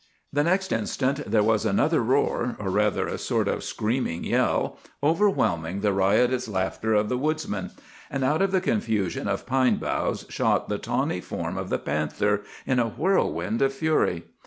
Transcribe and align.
"The 0.33 0.43
next 0.43 0.71
instant 0.71 1.29
there 1.29 1.43
was 1.43 1.63
another 1.63 2.01
roar, 2.01 2.55
or 2.57 2.71
rather 2.71 3.05
a 3.07 3.19
sort 3.19 3.47
of 3.47 3.63
screaming 3.63 4.23
yell, 4.23 4.79
overwhelming 5.03 5.81
the 5.81 5.93
riotous 5.93 6.47
laughter 6.47 6.95
of 6.95 7.07
the 7.07 7.19
woodsmen; 7.19 7.69
and 8.09 8.23
out 8.23 8.41
of 8.41 8.51
the 8.51 8.61
confusion 8.61 9.27
of 9.27 9.45
pine 9.45 9.75
boughs 9.75 10.25
shot 10.27 10.69
the 10.69 10.79
tawny 10.79 11.21
form 11.21 11.55
of 11.55 11.69
the 11.69 11.77
panther 11.77 12.41
in 12.65 12.79
a 12.79 12.89
whirlwind 12.89 13.61
of 13.61 13.73
fury. 13.75 14.23